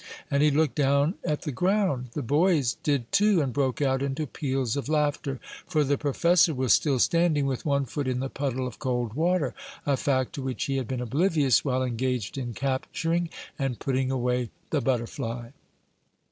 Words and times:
and 0.31 0.41
he 0.41 0.49
looked 0.49 0.73
down 0.73 1.13
at 1.23 1.43
the 1.43 1.51
ground. 1.51 2.07
The 2.13 2.23
boys 2.23 2.75
did 2.81 3.11
too, 3.11 3.39
and 3.39 3.53
broke 3.53 3.83
out 3.83 4.01
into 4.01 4.25
peals 4.25 4.75
of 4.75 4.89
laughter. 4.89 5.39
For 5.67 5.83
the 5.83 5.95
professor 5.95 6.55
was 6.55 6.73
still 6.73 6.97
standing 6.97 7.45
with 7.45 7.67
one 7.67 7.85
foot 7.85 8.07
in 8.07 8.19
the 8.19 8.27
puddle 8.27 8.65
of 8.65 8.79
cold 8.79 9.13
water, 9.13 9.53
a 9.85 9.95
fact 9.95 10.33
to 10.33 10.41
which 10.41 10.63
he 10.63 10.77
had 10.77 10.87
been 10.87 11.01
oblivious 11.01 11.63
while 11.63 11.83
engaged 11.83 12.35
in 12.35 12.55
capturing 12.55 13.29
and 13.59 13.77
putting 13.77 14.09
away 14.09 14.49
the 14.71 14.81
butterfly. 14.81 15.51